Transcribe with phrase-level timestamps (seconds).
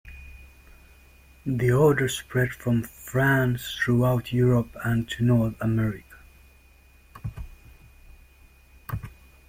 [1.45, 6.17] The Order spread from France throughout Europe and to North America.